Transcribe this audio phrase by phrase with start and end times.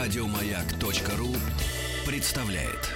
[0.00, 1.28] Радиомаяк.ру
[2.06, 2.88] представляет.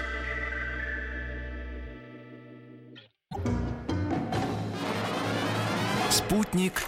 [6.10, 6.82] Спутник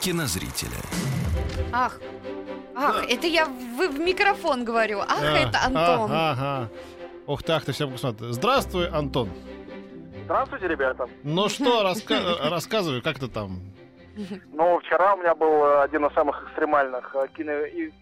[0.00, 0.76] кинозрителя.
[1.72, 1.98] Ах,
[2.74, 5.00] ах, это я в, в микрофон говорю.
[5.00, 6.10] Ах, А, это Антон.
[6.12, 6.70] Ага, ага.
[7.26, 8.32] Ух ты, ах ты, всем посмотри.
[8.32, 9.30] Здравствуй, Антон.
[10.24, 11.06] Здравствуйте, ребята.
[11.22, 13.73] Ну что, раска- рассказывай, как ты там?
[14.52, 17.92] Ну, вчера у меня был э, один из самых экстремальных э, кино, и-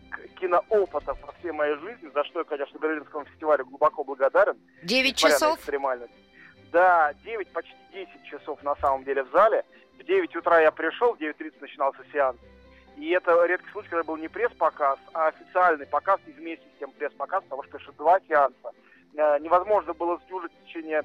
[0.41, 4.57] киноопытов во всей моей жизни, за что я, конечно, Берлинскому фестивалю глубоко благодарен.
[4.83, 5.59] Девять часов?
[5.59, 6.13] экстремальность.
[6.73, 9.65] Да, 9, почти 10 часов на самом деле в зале.
[9.99, 12.39] В 9 утра я пришел, в 9.30 начинался сеанс.
[12.97, 16.91] И это редкий случай, когда был не пресс-показ, а официальный показ и вместе с тем
[16.93, 18.71] пресс-показ, потому что это два сеанса.
[19.17, 21.03] Э, Невозможно было сдюжить в течение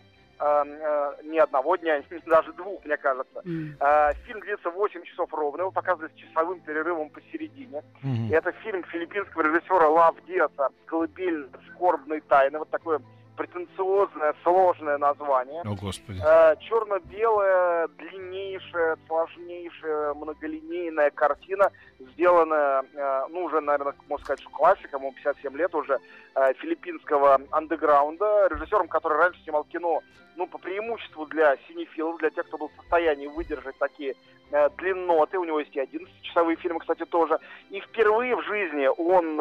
[1.23, 3.41] ни одного дня, даже двух, мне кажется.
[3.79, 7.83] Э, Фильм длится 8 часов ровно, его показывают с часовым перерывом посередине.
[8.03, 12.59] И это фильм филиппинского режиссера Лав Диаса «Колыбель скорбной тайны».
[12.59, 13.01] Вот такое
[13.37, 15.61] претенциозное, сложное название.
[15.61, 16.19] О, господи.
[16.25, 17.87] Э, черно-белая,
[18.77, 25.57] длиннейшая, сложнейшая, многолинейная картина, сделанная, э, ну, уже, наверное, можно сказать, что классиком, ему 57
[25.57, 25.99] лет уже,
[26.35, 30.01] э, филиппинского андеграунда, режиссером, который раньше снимал кино,
[30.35, 34.15] ну, по преимуществу для синефилов, для тех, кто был в состоянии выдержать такие
[34.51, 35.39] э, длинноты.
[35.39, 37.39] У него есть и 11-часовые фильмы, кстати, тоже.
[37.71, 39.37] И впервые в жизни он,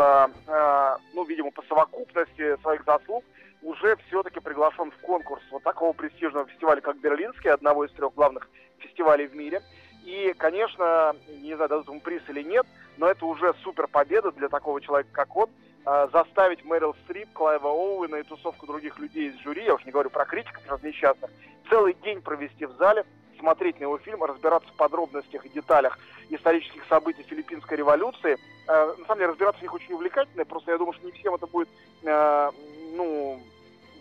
[1.14, 3.24] ну, видимо, по совокупности своих заслуг,
[3.62, 8.48] уже все-таки приглашен в конкурс вот такого престижного фестиваля, как Берлинский, одного из трех главных
[8.78, 9.62] фестивалей в мире.
[10.04, 14.48] И, конечно, не знаю, дадут ему приз или нет, но это уже супер победа для
[14.48, 15.50] такого человека, как он,
[15.84, 19.90] э, заставить Мэрил Стрип, Клайва Оуэна и тусовку других людей из жюри, я уж не
[19.90, 21.30] говорю про критиков раз несчастных,
[21.68, 23.04] целый день провести в зале,
[23.38, 25.98] смотреть на его фильм, разбираться в подробностях и деталях
[26.30, 28.38] исторических событий филиппинской революции.
[28.68, 31.34] Э, на самом деле разбираться в них очень увлекательно, просто я думаю, что не всем
[31.34, 31.68] это будет,
[32.04, 32.50] э,
[32.96, 33.40] ну,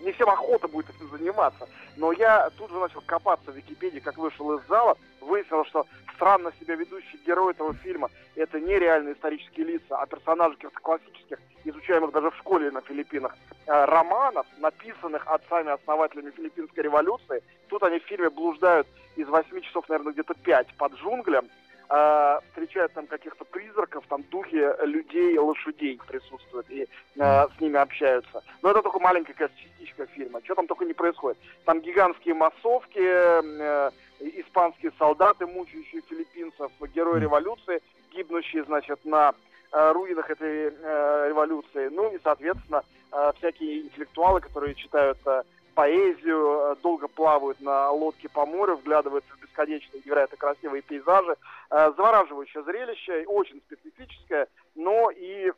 [0.02, 1.68] не всем охота будет этим заниматься.
[1.98, 5.86] Но я тут же начал копаться в Википедии, как вышел из зала, выяснилось, что
[6.16, 11.40] странно себя ведущий герой этого фильма это не реальные исторические лица, а персонажи каких-то классических,
[11.64, 13.36] изучаемых даже в школе на Филиппинах,
[13.66, 17.44] э, романов, написанных отцами-основателями филиппинской революции.
[17.68, 21.48] Тут они в фильме блуждают из 8 часов, наверное, где-то 5 под джунглям,
[21.90, 28.44] э, встречают там каких-то призраков, там духи людей, лошадей присутствуют и э, с ними общаются.
[28.62, 30.42] Но это только маленькая, конечно, частичка фильма.
[30.44, 31.38] Что там только не происходит.
[31.66, 37.82] Там гигантские массовки, э, испанские солдаты, мучающие филиппинцев, герои революции,
[38.14, 39.34] гибнущие, значит, на
[39.72, 41.90] э, руинах этой э, революции.
[41.92, 45.44] Ну и, соответственно, э, всякие интеллектуалы, которые читают э,
[45.76, 51.36] поэзию, э, долго плавают на лодке по морю, вглядываются в бесконечные невероятно красивые пейзажи.
[51.70, 55.52] Э, завораживающее зрелище, очень специфическое, но и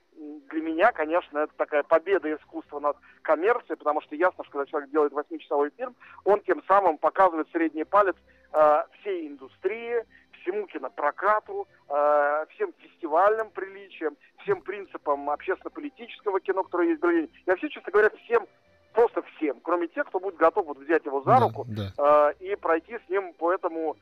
[0.49, 4.89] для меня, конечно, это такая победа искусства над коммерцией, потому что ясно, что когда человек
[4.89, 5.95] делает восьмичасовой фильм,
[6.25, 8.15] он тем самым показывает средний палец
[8.53, 10.03] э, всей индустрии,
[10.41, 17.27] всему кинопрокату, э, всем фестивальным приличиям, всем принципам общественно-политического кино, которое есть в Берлине.
[17.45, 18.47] И вообще, честно говоря, всем,
[18.93, 22.31] просто всем, кроме тех, кто будет готов вот взять его за руку да.
[22.39, 23.97] э, и пройти с ним по этому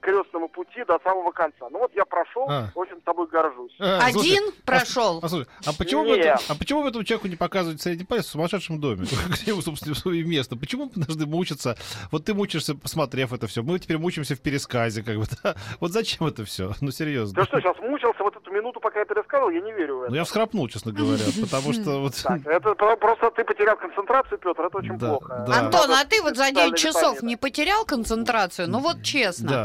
[0.00, 1.68] крестному пути до самого конца.
[1.70, 2.68] Ну вот я прошел, А.
[2.74, 3.72] очень тобой горжусь.
[3.80, 5.20] А, слушай, Один а, прошел.
[5.22, 6.26] А, слушай, а почему, бы Нет.
[6.26, 9.06] это- а почему бы этому человеку не показывать средний палец в сумасшедшем доме?
[9.28, 10.56] Где ему, собственно, свое место?
[10.56, 11.76] Почему мы должны мучиться?
[12.10, 13.62] Вот ты мучишься, посмотрев это все.
[13.62, 15.54] Мы теперь мучимся в пересказе, как бы, да?
[15.80, 16.72] Вот зачем это все?
[16.80, 17.40] Ну, серьезно.
[17.42, 19.50] Ты что, сейчас мучился вот эту минуту, пока я пересказывал?
[19.50, 20.10] Я не верю в это.
[20.10, 22.14] Ну, я всхрапнул, честно говоря, потому что вот...
[22.22, 25.44] Так, это про- просто ты потерял концентрацию, Петр, это очень Да, плохо.
[25.48, 25.58] да.
[25.60, 28.68] Антон, а ты вот за специальные 9 часов не потерял концентрацию?
[28.68, 29.48] Ну вот честно.
[29.48, 29.61] Да.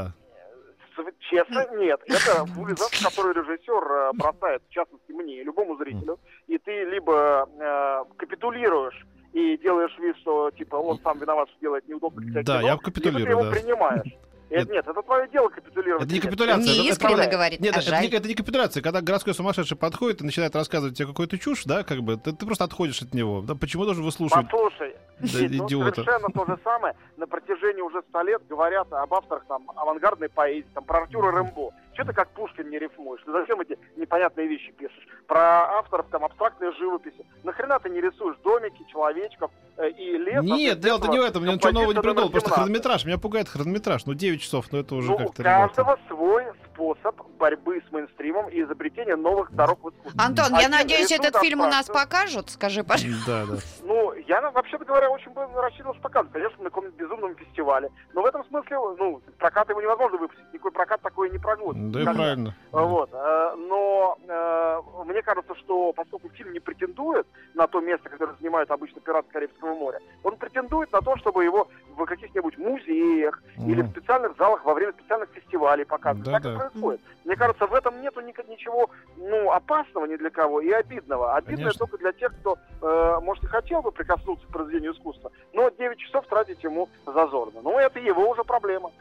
[1.30, 2.00] Честно, нет.
[2.06, 6.20] Это вызов, который режиссер э, бросает, в частности, мне, любому зрителю.
[6.48, 11.88] И ты либо э, капитулируешь и делаешь вид, что типа он сам виноват, что делает
[11.88, 13.52] неудобно Да, кино, я капитулирую, либо ты его да.
[13.52, 14.16] принимаешь.
[14.50, 16.04] Это, нет, это твое дело капитулировать.
[16.04, 16.24] Это не нет.
[16.24, 16.64] капитуляция.
[16.64, 17.32] Не это- это искренне правда.
[17.32, 18.82] говорит, Нет, а это, не, это не капитуляция.
[18.82, 22.46] Когда городской сумасшедший подходит и начинает рассказывать тебе какую-то чушь, да, как бы, ты, ты
[22.46, 23.42] просто отходишь от него.
[23.42, 24.50] Да, почему должен выслушивать?
[24.50, 25.96] Послушай, Да, ну, идиота.
[26.04, 26.96] совершенно то же самое.
[27.18, 31.72] На протяжении уже ста лет говорят об авторах там авангардной поэзии, там про Артюра Рэмбо.
[31.94, 33.22] Что ты как Пушкин не рифмуешь?
[33.26, 35.08] Ты зачем эти непонятные вещи пишешь?
[35.28, 37.26] Про авторов там абстрактной живописи.
[37.44, 40.44] Нахрена ты не рисуешь домики, человечков э, и лес?
[40.44, 41.44] Нет, дело-то не в этом.
[41.44, 42.30] Я ничего нового не придумал.
[42.30, 43.06] Просто хронометраж.
[43.06, 44.06] Меня пугает хронометраж.
[44.06, 45.42] Ну, 9 часов, ну это уже Ну, у как-то...
[45.42, 45.68] ребята.
[45.74, 50.22] каждого свой способ борьбы с мейнстримом и изобретения новых дорог в искусстве.
[50.24, 52.52] Антон, я Один надеюсь, этот фильм у нас покажут?
[52.52, 53.26] Скажи, пожалуйста.
[53.26, 53.58] Да, да.
[53.82, 57.90] Ну, я, ну, вообще-то говоря, очень бы рассчитывал показывать, конечно, на каком-нибудь безумном фестивале.
[58.14, 60.46] Но в этом смысле, ну, прокат его невозможно выпустить.
[60.54, 61.92] Никакой прокат такой не прогонит.
[61.92, 62.54] Да и правильно.
[62.72, 63.10] Вот.
[63.14, 68.70] э, Но э, мне кажется, что поскольку фильм не претендует на то место, которое занимают
[68.70, 73.70] обычно пираты Карибского моря, он претендует на то, чтобы его в каких-нибудь музеях Мгм.
[73.72, 76.26] или в специальных залах во время специальных фестивалей показывать.
[76.26, 76.54] Да, так да.
[76.54, 77.02] и происходит.
[77.26, 81.36] Мне кажется, в этом нету ни- ничего ну, опасного ни для кого и обидного.
[81.36, 81.80] Обидное Конечно.
[81.80, 85.98] только для тех, кто, э, может, и хотел бы прикоснуться к произведению искусства, но 9
[85.98, 87.62] часов тратить ему зазорно.
[87.62, 88.92] Ну, это его уже проблема.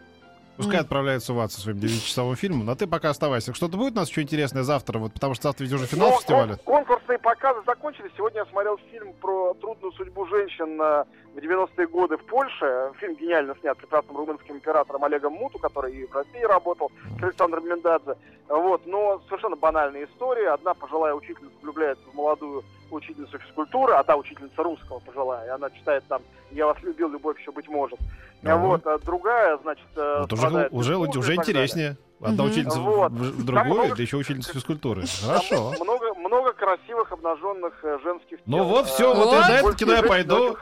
[0.56, 3.52] Пускай отправляется в ад со своим 9-часовым фильмом, а ты пока оставайся.
[3.52, 6.16] Что-то будет у нас еще интересное завтра, вот, потому что завтра ведь уже финал Ну,
[6.18, 6.56] фестиваля.
[6.64, 8.10] кон- конкурсные показы закончились.
[8.16, 11.04] Сегодня я смотрел фильм про трудную судьбу женщин э,
[11.34, 12.90] в 90-е годы в Польше.
[13.00, 16.90] Фильм гениально снят прекрасным румынским оператором Олегом Муту, который и в России работал,
[17.20, 18.14] с Александром Мендадзе.
[18.48, 18.86] Вот.
[18.86, 20.52] Но совершенно банальная история.
[20.54, 25.70] Одна пожилая учительница влюбляется в молодую учительницу физкультуры, а та учительница русского пожилая, и она
[25.70, 27.98] читает там «Я вас любил, любовь еще быть может».
[28.42, 28.56] Ага.
[28.58, 28.86] Вот.
[28.86, 31.96] А другая, значит, э, Вот уже, уже, уже интереснее.
[32.20, 32.46] Одна Мгм.
[32.52, 33.12] учительница в- Вот.
[33.12, 35.04] в, другую, много- да еще учительница физкультуры.
[35.24, 35.72] Хорошо.
[35.80, 38.64] Много, много красивых обнаженных э, женских Ну тел.
[38.64, 39.40] вот Э, все, вот, Вот.
[39.40, 40.52] на это кино я пойду.
[40.52, 40.56] И-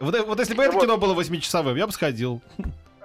[0.00, 0.82] Вот, вот если бы это Вот.
[0.82, 2.40] кино было восьмичасовым, я бы сходил.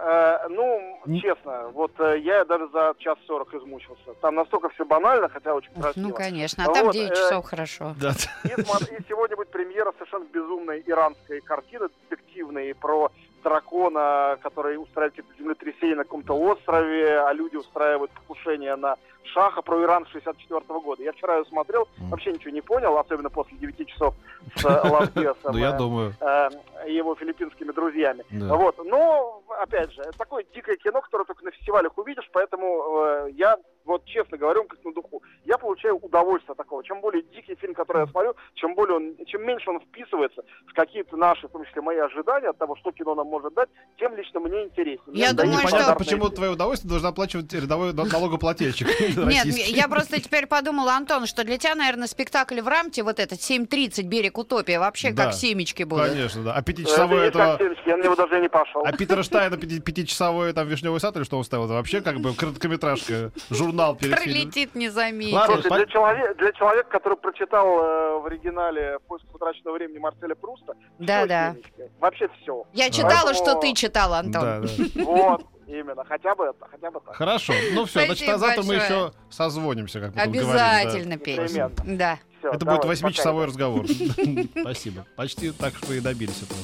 [0.03, 4.13] Э, ну, Не- честно, вот э, я даже за час сорок измучился.
[4.19, 6.07] Там настолько все банально, хотя очень красиво.
[6.07, 6.65] Ну, конечно.
[6.65, 7.95] А там Вот, 9 э, часов хорошо.
[8.01, 8.11] Да.
[8.43, 13.11] И, и сегодня будет премьера совершенно безумной иранской картины, детективной, про
[13.43, 19.83] дракона, который устраивает какие-то землетрясения на каком-то острове, а люди устраивают покушение на шаха про
[19.83, 21.03] Иран 64 года.
[21.03, 24.15] Я вчера ее смотрел, вообще ничего не понял, особенно после 9 часов
[24.55, 26.13] с э, Лас-Вегасом, Ну, я э, думаю.
[26.19, 26.49] э,
[26.87, 28.23] его филиппинскими друзьями.
[28.31, 28.77] Вот.
[28.85, 34.37] Но, опять же, такое дикое кино, которое только на фестивалях увидишь, поэтому я, вот честно
[34.37, 36.83] говорю, как на духу, я получаю удовольствие от такого.
[36.83, 40.73] Чем более дикий фильм, который я смотрю, чем более он, чем меньше он вписывается в
[40.73, 43.69] какие-то наши, в том числе мои ожидания от того, что кино нам может дать,
[43.99, 45.01] тем лично мне интереснее.
[45.13, 48.87] Я думаю, что- Непонятно, стандартные почему твое удовольствие должен оплачивать рядовой на- налогоплательщик
[49.17, 53.39] Нет, я просто теперь подумала, Антон, что для тебя, наверное, спектакль в рамте, вот этот
[53.39, 56.07] 7.30 «Берег утопия», вообще как семечки будут.
[56.09, 56.53] Конечно, да.
[56.53, 58.83] А Это пятичасовой фильмчик, я на него даже не пошел.
[58.85, 61.65] А Питера Штайна пяти- пятичасовой там «Вишневый сад» или что он ставил?
[61.65, 64.41] Это вообще как бы короткометражка, журнал перед фильмом.
[64.41, 65.33] Пролетит, не заметит.
[65.33, 70.35] Ладно, Слушай, для, человека, для человека, который прочитал э, в оригинале «Поиск утраченного времени» Марселя
[70.35, 71.53] Пруста, Да, да.
[71.53, 71.91] семечки.
[71.99, 72.63] вообще все.
[72.73, 74.41] Я читала, Поэтому- что ты читал, Антон.
[74.41, 75.03] Да, да.
[75.03, 77.15] Вот, именно, хотя бы это, хотя бы так.
[77.15, 77.53] Хорошо.
[77.73, 81.13] Ну все, значит, а завтра мы еще созвонимся, как мы Обязательно.
[81.13, 81.71] Непременно.
[81.85, 82.19] Да.
[82.41, 82.49] Да.
[82.53, 83.85] Это будет восьмичасовой разговор.
[84.59, 85.05] Спасибо.
[85.15, 86.59] Почти так, что и добились этого.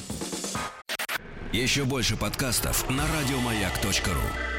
[1.52, 4.57] Еще больше подкастов на радиомаяк.ру.